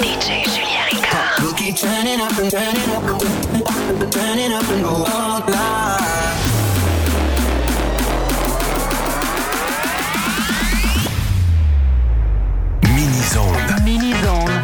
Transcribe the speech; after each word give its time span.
DJ 0.00 0.44
Julien 0.44 0.84
Ricard. 0.90 1.40
We'll 1.42 1.54
keep 1.54 1.76
turning 1.76 2.20
up 2.20 2.36
and 2.38 2.50
up 2.52 3.02
up 4.52 4.70
and 4.70 4.82
go 4.82 5.04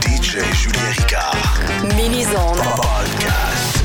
DJ 0.01 0.43
Julien 0.53 0.93
Ricard. 0.95 1.37
Minizone. 1.95 2.57
Podcast. 2.77 3.85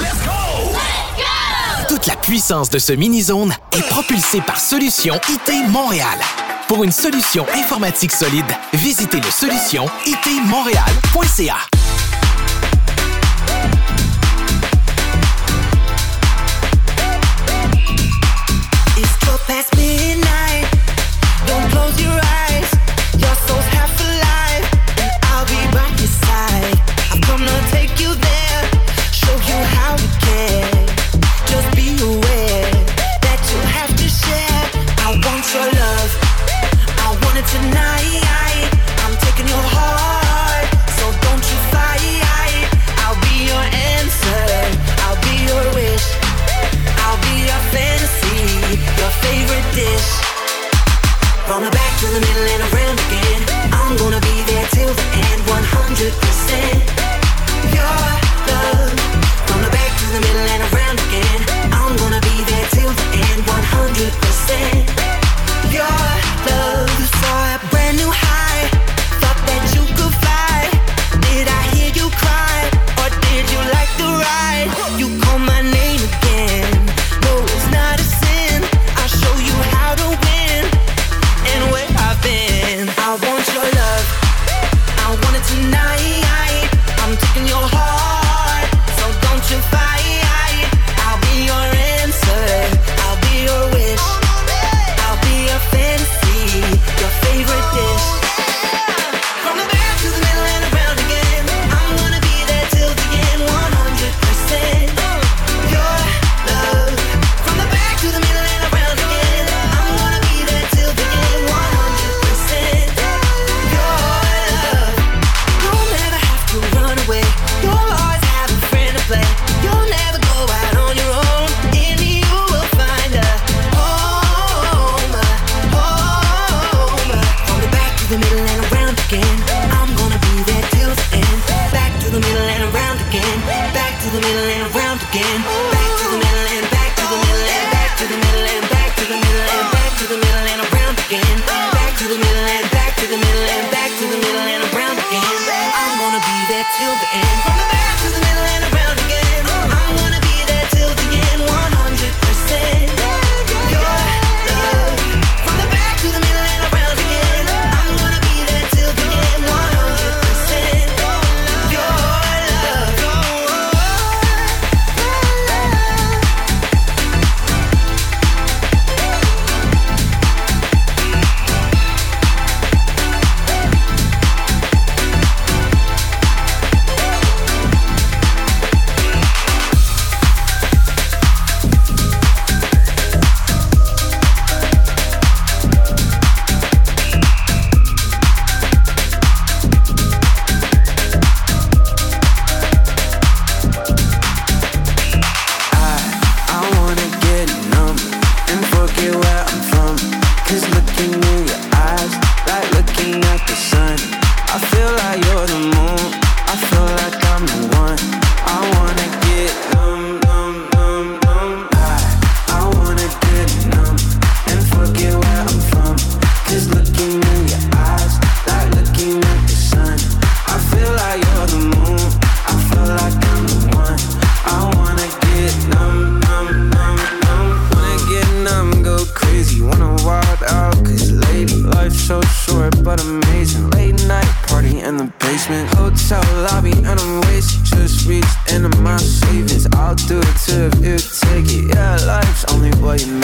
Let's 0.00 0.24
go! 0.24 0.72
Let's 0.72 1.16
go! 1.16 1.88
Toute 1.88 2.06
la 2.06 2.16
puissance 2.16 2.70
de 2.70 2.78
ce 2.78 2.92
mini-zone 2.92 3.52
est 3.72 3.88
propulsée 3.88 4.40
par 4.40 4.60
Solution 4.60 5.18
IT 5.28 5.68
Montréal. 5.70 6.18
Pour 6.70 6.84
une 6.84 6.92
solution 6.92 7.44
informatique 7.52 8.12
solide, 8.12 8.46
visitez 8.74 9.16
le 9.16 9.28
solution 9.28 9.86
itmontréal.ca. 10.06 11.79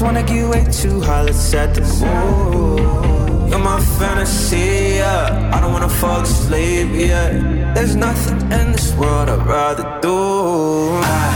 Just 0.00 0.14
wanna 0.14 0.22
get 0.22 0.48
way 0.48 0.64
too 0.72 0.98
high, 1.02 1.20
let's 1.20 1.36
set 1.36 1.74
the 1.74 1.82
mood. 1.82 3.50
You're 3.50 3.58
my 3.58 3.78
fantasy, 3.98 4.96
yeah. 4.96 5.50
I 5.52 5.60
don't 5.60 5.74
wanna 5.74 5.90
fall 5.90 6.22
asleep, 6.22 6.88
yeah. 6.94 7.74
There's 7.74 7.96
nothing 7.96 8.40
in 8.50 8.72
this 8.72 8.94
world 8.94 9.28
I'd 9.28 9.46
rather 9.46 9.84
do. 10.00 10.16
I, 11.04 11.26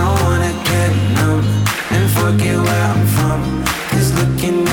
I 0.00 0.04
wanna 0.22 0.52
get 0.70 0.90
numb 1.16 1.44
and 1.96 2.06
forget 2.20 2.56
where 2.66 2.84
I'm 2.92 3.04
from. 3.16 3.40
Cause 3.90 4.12
looking 4.20 4.63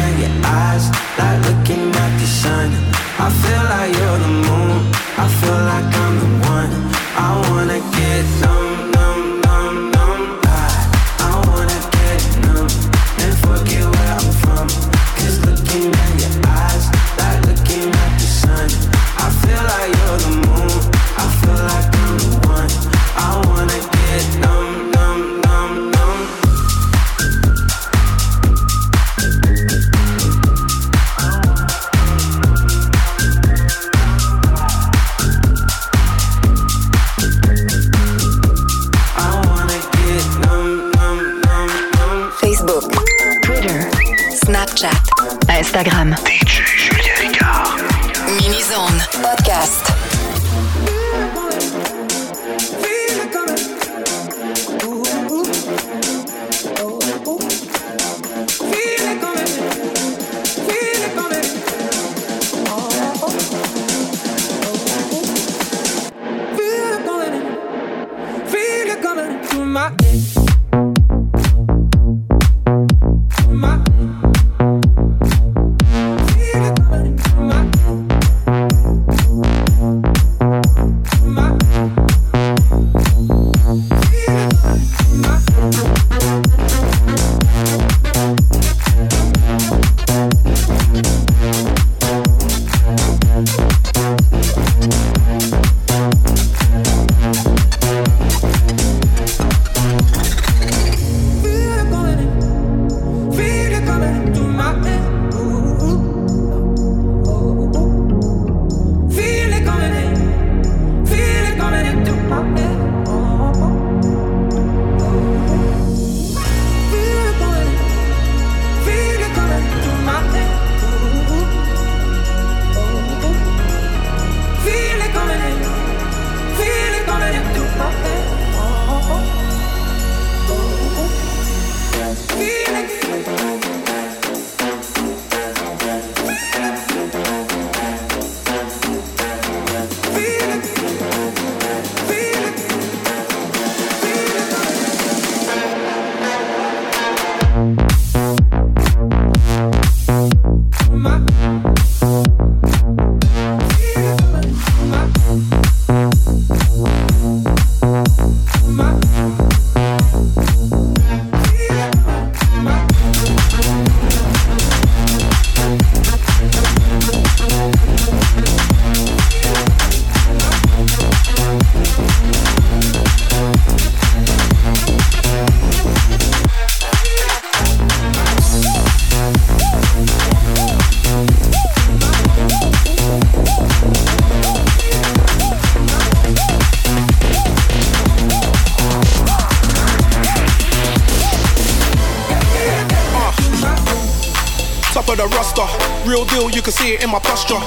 you 196.61 196.65
can 196.65 196.73
see 196.73 196.93
it 196.93 197.03
in 197.03 197.09
my 197.09 197.17
posture. 197.17 197.57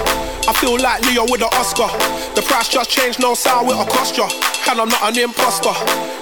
I 0.46 0.52
feel 0.60 0.78
like 0.78 1.02
Leo 1.02 1.24
with 1.24 1.42
an 1.42 1.50
Oscar. 1.58 1.90
The 2.36 2.42
price 2.42 2.68
just 2.68 2.88
changed, 2.88 3.18
no 3.18 3.34
sound 3.34 3.66
with 3.66 3.76
a 3.76 3.84
costa. 3.84 4.22
And 4.70 4.80
I'm 4.80 4.88
not 4.88 5.02
an 5.10 5.18
imposter. 5.18 5.74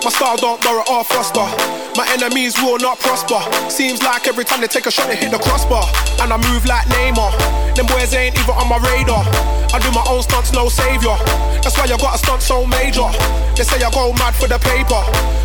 My 0.02 0.09
style 0.09 0.38
don't 0.38 0.62
borrow 0.62 0.83
or 0.88 1.05
foster. 1.05 1.82
My 1.96 2.08
enemies 2.08 2.56
will 2.56 2.78
not 2.78 2.99
prosper. 3.00 3.37
Seems 3.68 4.02
like 4.02 4.26
every 4.26 4.44
time 4.44 4.61
they 4.62 4.66
take 4.66 4.87
a 4.87 4.90
shot, 4.90 5.08
they 5.08 5.16
hit 5.16 5.30
the 5.30 5.38
crossbar. 5.38 5.84
And 6.25 6.32
I 6.32 6.40
move 6.40 6.64
like 6.64 6.88
Neymar. 6.88 7.76
Them 7.76 7.84
boys 7.84 8.14
ain't 8.16 8.32
even 8.32 8.56
on 8.56 8.68
my 8.68 8.80
radar. 8.80 9.20
I 9.72 9.76
do 9.76 9.92
my 9.92 10.04
own 10.08 10.25
stunts, 10.25 10.52
no 10.52 10.68
savior. 10.72 11.12
That's 11.61 11.76
why 11.76 11.84
I 11.84 11.96
got 12.00 12.16
a 12.16 12.18
stunt 12.18 12.40
so 12.40 12.64
major. 12.64 13.04
They 13.56 13.64
say 13.64 13.76
I 13.84 13.92
go 13.92 14.12
mad 14.16 14.32
for 14.32 14.49
the 14.49 14.56
paper. 14.56 15.00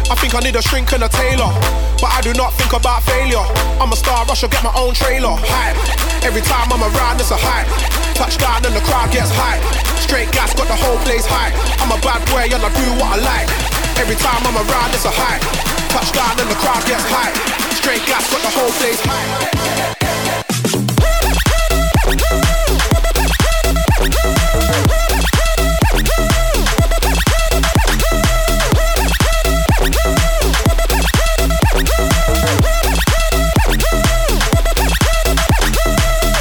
I 0.08 0.16
think 0.16 0.36
I 0.36 0.40
need 0.40 0.56
a 0.56 0.64
shrink 0.64 0.92
and 0.96 1.04
a 1.04 1.12
tailor. 1.12 1.52
But 2.00 2.16
I 2.16 2.24
do 2.24 2.32
not 2.32 2.56
think 2.56 2.72
about 2.72 3.04
failure. 3.04 3.44
I'm 3.84 3.92
a 3.92 3.98
star, 4.00 4.24
I 4.24 4.34
should 4.34 4.52
get 4.52 4.64
my 4.64 4.72
own 4.76 4.96
trailer. 4.96 5.36
Hype. 5.36 5.76
Every 6.24 6.44
time 6.48 6.72
I'm 6.72 6.84
around, 6.84 7.20
it's 7.20 7.32
a 7.32 7.40
hype. 7.40 7.68
Touchdown 8.16 8.64
and 8.64 8.76
the 8.76 8.84
crowd 8.88 9.12
gets 9.12 9.36
hype. 9.36 9.64
Straight 10.00 10.32
gas, 10.32 10.56
got 10.56 10.72
the 10.72 10.80
whole 10.80 10.98
place 11.04 11.28
hype. 11.28 11.56
I'm 11.84 11.92
a 11.92 12.00
bad 12.00 12.24
boy 12.32 12.48
and 12.48 12.64
I 12.64 12.72
do 12.72 12.88
what 13.04 13.16
I 13.16 13.18
like. 13.20 13.50
Every 14.00 14.16
time 14.16 14.40
I'm 14.48 14.56
around, 14.56 14.96
it's 14.96 15.04
a 15.04 15.12
hype. 15.12 15.77
Touchdown 15.90 16.40
and 16.40 16.50
the 16.50 16.56
crowd 16.56 16.84
gets. 16.86 17.04
Straight 17.78 18.06
gas, 18.06 18.30
got 18.32 18.42
the 18.42 18.50
whole 18.50 18.72
place 18.80 19.02
hype. 19.02 19.58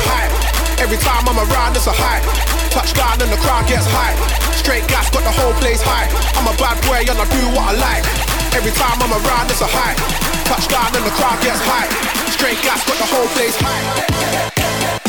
hype. 0.06 0.80
Every 0.80 0.98
time 0.98 1.28
I'm 1.28 1.38
around, 1.38 1.76
it's 1.76 1.86
a. 1.86 1.92
Touchdown 2.70 3.22
and 3.22 3.32
the 3.32 3.38
crowd 3.38 3.66
gets 3.66 3.86
hype. 3.88 4.18
Straight 4.54 4.86
gas, 4.88 5.08
got 5.10 5.22
the 5.24 5.30
whole 5.30 5.54
place 5.54 5.80
hype. 5.80 6.12
I'm 6.36 6.46
a 6.46 6.56
bad 6.58 6.76
boy 6.84 7.10
and 7.10 7.18
I 7.18 7.24
do 7.24 7.46
what 7.56 7.74
I 7.74 7.78
like. 7.78 8.35
Every 8.56 8.72
time 8.72 8.96
I'm 9.02 9.12
around, 9.12 9.50
it's 9.50 9.60
a 9.60 9.66
hype. 9.68 9.98
Touchdown 10.46 10.88
and 10.96 11.04
the 11.04 11.10
crowd 11.10 11.38
gets 11.42 11.60
hype. 11.60 11.92
Straight 12.32 12.56
gas, 12.62 12.86
got 12.86 12.96
the 12.96 13.04
whole 13.04 13.28
place 13.36 13.54
hype. 13.60 15.05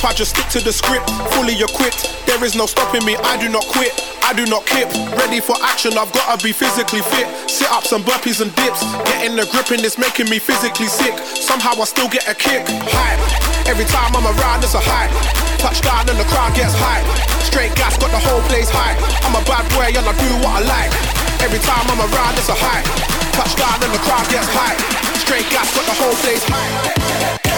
I 0.00 0.16
just 0.16 0.32
stick 0.32 0.48
to 0.56 0.60
the 0.64 0.72
script. 0.72 1.12
Fully 1.36 1.60
equipped, 1.60 2.08
there 2.24 2.40
is 2.40 2.56
no 2.56 2.64
stopping 2.64 3.04
me. 3.04 3.20
I 3.20 3.36
do 3.36 3.52
not 3.52 3.68
quit. 3.68 3.92
I 4.24 4.32
do 4.32 4.46
not 4.46 4.64
kip. 4.64 4.88
Ready 5.20 5.44
for 5.44 5.52
action, 5.60 5.92
I've 5.98 6.12
gotta 6.16 6.40
be 6.40 6.52
physically 6.56 7.04
fit. 7.12 7.28
Sit 7.50 7.68
ups 7.68 7.92
and 7.92 8.00
burpees 8.04 8.40
and 8.40 8.48
dips. 8.56 8.80
Getting 9.12 9.36
the 9.36 9.44
grip 9.52 9.68
and 9.74 9.84
it's 9.84 9.98
making 9.98 10.32
me 10.32 10.38
physically 10.38 10.88
sick. 10.88 11.12
Somehow 11.36 11.76
I 11.76 11.84
still 11.84 12.08
get 12.08 12.24
a 12.28 12.34
kick. 12.34 12.64
Hype. 12.64 13.20
Every 13.68 13.84
time 13.84 14.16
I'm 14.16 14.24
around, 14.24 14.64
it's 14.64 14.72
a 14.72 14.80
hype. 14.80 15.12
Touchdown 15.60 16.08
and 16.08 16.16
the 16.16 16.28
crowd 16.32 16.56
gets 16.56 16.72
hype. 16.72 17.04
Straight 17.44 17.76
gas, 17.76 18.00
got 18.00 18.08
the 18.08 18.22
whole 18.24 18.40
place 18.48 18.72
hype. 18.72 18.96
I'm 19.20 19.36
a 19.36 19.44
bad 19.44 19.68
boy 19.76 19.92
and 19.92 20.06
I 20.08 20.14
do 20.16 20.30
what 20.40 20.58
I 20.58 20.62
like. 20.64 20.92
Every 21.44 21.60
time 21.60 21.84
I'm 21.92 22.00
around, 22.00 22.40
it's 22.40 22.48
a 22.48 22.56
hype. 22.56 22.88
Touchdown 23.36 23.84
and 23.84 23.92
the 23.92 24.00
crowd 24.08 24.24
gets 24.32 24.48
hype. 24.48 24.80
Straight 25.20 25.44
gas, 25.52 25.68
got 25.76 25.84
the 25.84 25.96
whole 26.00 26.16
place 26.24 26.44
hype. 26.48 27.49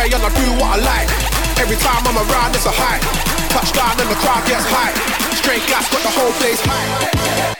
Bad 0.00 0.14
and 0.14 0.24
I 0.24 0.30
do 0.32 0.50
what 0.52 0.80
I 0.80 0.82
like. 0.82 1.60
Every 1.60 1.76
time 1.76 2.00
I'm 2.06 2.16
around, 2.16 2.56
it's 2.56 2.64
a 2.64 2.72
hype. 2.72 3.04
Touchdown 3.50 4.00
and 4.00 4.08
the 4.08 4.16
crowd 4.16 4.46
gets 4.48 4.64
hype. 4.64 4.96
Straight 5.36 5.60
gas, 5.68 5.92
got 5.92 6.00
the 6.00 6.08
whole 6.08 6.32
place 6.40 6.58
hype. 6.64 7.59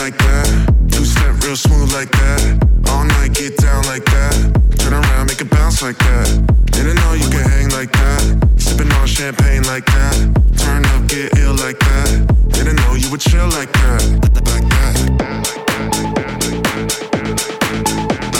like 0.00 0.16
that. 0.16 0.48
Two 0.90 1.04
step 1.04 1.36
real 1.44 1.54
smooth 1.54 1.92
like 1.92 2.10
that. 2.12 2.40
All 2.88 3.04
night 3.04 3.34
get 3.34 3.54
down 3.58 3.84
like 3.84 4.04
that. 4.06 4.32
Turn 4.78 4.94
around, 4.94 5.26
make 5.26 5.42
a 5.42 5.44
bounce 5.44 5.82
like 5.82 5.98
that. 5.98 6.26
Didn't 6.72 6.96
know 6.96 7.12
you 7.12 7.28
could 7.28 7.44
hang 7.44 7.68
like 7.70 7.92
that. 7.92 8.22
Sipping 8.56 8.90
on 8.92 9.06
champagne 9.06 9.62
like 9.64 9.84
that. 9.84 10.16
Turn 10.56 10.86
up, 10.86 11.06
get 11.06 11.36
ill 11.38 11.54
like 11.54 11.78
that. 11.78 12.08
Didn't 12.48 12.76
know 12.76 12.94
you 12.94 13.10
would 13.10 13.20
chill 13.20 13.48
like 13.48 13.72
that. 13.72 14.00
Like 14.48 14.66
that. 14.72 14.94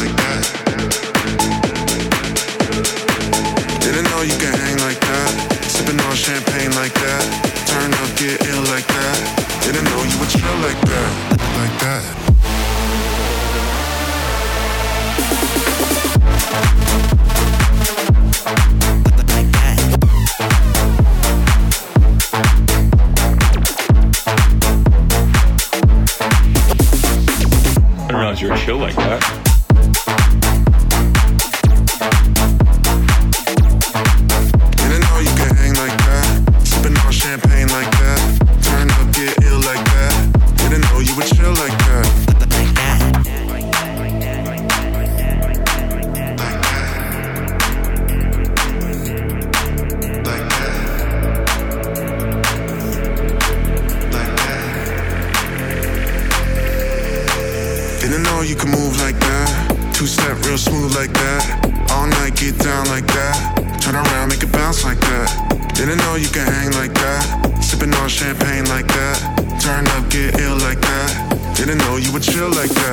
Like 0.00 0.14
that. 0.16 0.44
Didn't 3.84 4.06
know 4.08 4.22
you 4.22 4.36
could 4.40 4.56
hang 4.64 4.78
like 4.80 5.00
that. 5.00 5.30
Sipping 5.68 6.00
on 6.00 6.16
champagne 6.16 6.72
like 6.72 6.94
that. 6.94 7.22
Turn 7.68 7.92
up, 7.92 8.10
get 8.16 8.40
ill 8.48 8.64
like 8.72 8.86
that. 8.86 9.50
Didn't 9.62 9.84
know 9.84 10.02
you 10.02 10.18
would 10.18 10.30
chill 10.30 10.56
like 10.64 10.80
that 10.88 11.29
like 11.60 11.78
that. 11.80 12.20
you 66.20 66.28
can 66.28 66.46
hang 66.46 66.70
like 66.72 66.92
that. 66.94 67.62
Sipping 67.62 67.94
on 67.94 68.08
champagne 68.08 68.66
like 68.68 68.86
that. 68.86 69.16
Turn 69.60 69.86
up, 69.96 70.10
get 70.10 70.38
ill 70.40 70.56
like 70.58 70.80
that. 70.80 71.56
Didn't 71.56 71.78
know 71.78 71.96
you 71.96 72.12
would 72.12 72.22
chill 72.22 72.50
like 72.50 72.70
that. 72.70 72.89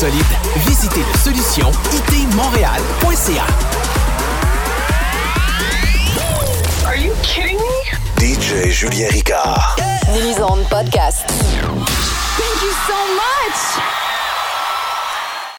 Solide, 0.00 0.24
visitez 0.66 1.00
le 1.00 1.18
solution 1.18 1.70
itmontréal.ca. 1.92 3.44
Are 6.86 6.96
you 6.96 7.12
kidding 7.22 7.58
me? 7.58 7.98
DJ 8.16 8.70
Julien 8.70 9.10
Ricard. 9.10 9.76
Mini-zone 10.10 10.64
podcast. 10.70 11.49